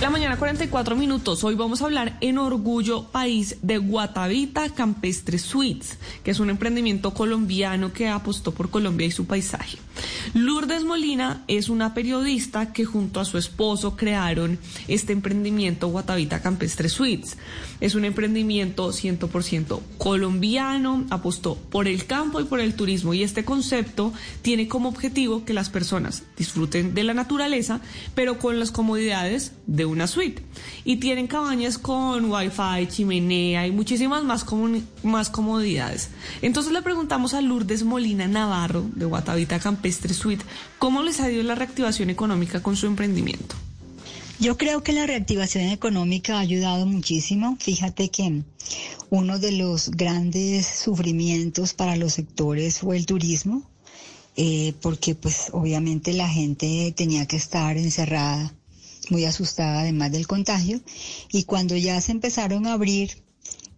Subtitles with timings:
[0.00, 1.44] La mañana 44 minutos.
[1.44, 7.12] Hoy vamos a hablar en Orgullo País de Guatavita Campestre Suites, que es un emprendimiento
[7.12, 9.76] colombiano que apostó por Colombia y su paisaje.
[10.32, 16.88] Lourdes Molina es una periodista que junto a su esposo crearon este emprendimiento Guatavita Campestre
[16.88, 17.36] Suites.
[17.80, 23.44] Es un emprendimiento 100% colombiano, apostó por el campo y por el turismo y este
[23.44, 27.80] concepto tiene como objetivo que las personas disfruten de la naturaleza,
[28.14, 30.44] pero con las comodidades de una suite.
[30.84, 34.46] Y tienen cabañas con wifi, chimenea y muchísimas más,
[35.02, 36.10] más comodidades.
[36.40, 40.44] Entonces le preguntamos a Lourdes Molina Navarro de Guatavita Campestre Suite,
[40.78, 43.56] ¿cómo les ha ido la reactivación económica con su emprendimiento?
[44.38, 47.56] Yo creo que la reactivación económica ha ayudado muchísimo.
[47.58, 48.42] Fíjate que
[49.08, 53.62] uno de los grandes sufrimientos para los sectores fue el turismo,
[54.36, 58.52] eh, porque pues obviamente la gente tenía que estar encerrada
[59.08, 60.80] muy asustada además del contagio.
[61.32, 63.22] Y cuando ya se empezaron a abrir,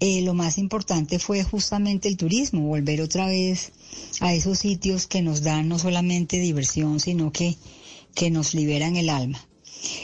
[0.00, 3.72] eh, lo más importante fue justamente el turismo, volver otra vez
[4.20, 7.56] a esos sitios que nos dan no solamente diversión, sino que,
[8.14, 9.44] que nos liberan el alma.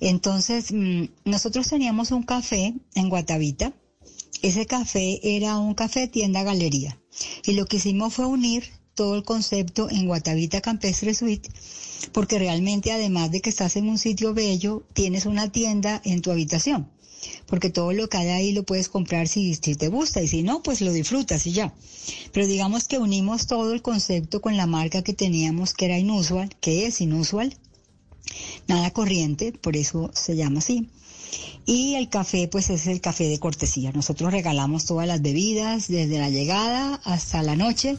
[0.00, 3.72] Entonces, mm, nosotros teníamos un café en Guatavita.
[4.42, 6.98] Ese café era un café tienda galería.
[7.44, 8.64] Y lo que hicimos fue unir
[8.96, 11.48] todo el concepto en Guatavita Campestre Suite,
[12.12, 16.30] porque realmente además de que estás en un sitio bello, tienes una tienda en tu
[16.30, 16.88] habitación,
[17.46, 20.62] porque todo lo que hay ahí lo puedes comprar si, te gusta y si no,
[20.62, 21.74] pues lo disfrutas y ya.
[22.32, 26.56] Pero digamos que unimos todo el concepto con la marca que teníamos que era inusual,
[26.60, 27.54] que es inusual,
[28.66, 30.88] nada corriente, por eso se llama así.
[31.66, 33.92] Y el café, pues es el café de cortesía.
[33.92, 37.98] Nosotros regalamos todas las bebidas desde la llegada hasta la noche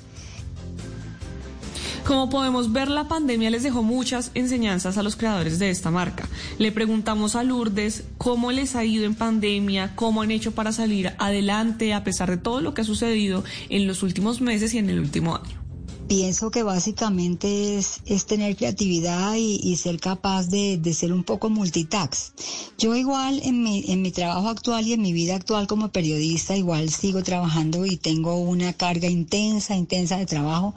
[2.08, 6.26] como podemos ver, la pandemia les dejó muchas enseñanzas a los creadores de esta marca.
[6.58, 11.12] Le preguntamos a Lourdes cómo les ha ido en pandemia, cómo han hecho para salir
[11.18, 14.90] adelante a pesar de todo lo que ha sucedido en los últimos meses y en
[14.90, 15.67] el último año.
[16.08, 22.34] Pienso que básicamente es, tener creatividad y, ser capaz de, ser un poco multitax.
[22.78, 26.56] Yo igual en mi, en mi trabajo actual y en mi vida actual como periodista
[26.56, 30.73] igual sigo trabajando y tengo una carga intensa, intensa de trabajo.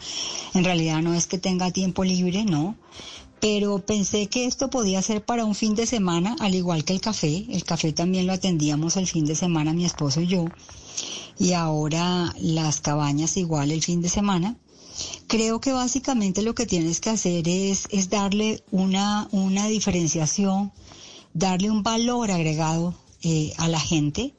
[0.55, 2.77] En realidad no es que tenga tiempo libre, no
[3.41, 7.01] pero pensé que esto podía ser para un fin de semana, al igual que el
[7.01, 7.47] café.
[7.49, 10.45] El café también lo atendíamos el fin de semana mi esposo y yo.
[11.39, 14.57] Y ahora las cabañas igual el fin de semana.
[15.27, 20.73] Creo que básicamente lo que tienes que hacer es, es darle una, una diferenciación,
[21.35, 24.35] darle un valor agregado eh, a la gente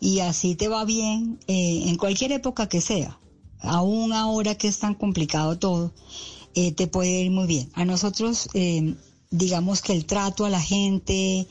[0.00, 3.18] y así te va bien eh, en cualquier época que sea.
[3.60, 5.92] Aún ahora que es tan complicado todo,
[6.54, 7.70] eh, te puede ir muy bien.
[7.74, 8.48] A nosotros,
[9.30, 11.46] digamos que el trato a la gente,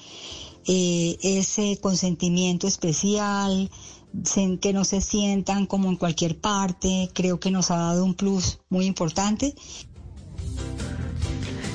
[0.66, 3.72] ese consentimiento especial,
[4.60, 8.60] que no se sientan como en cualquier parte, creo que nos ha dado un plus
[8.70, 9.56] muy importante.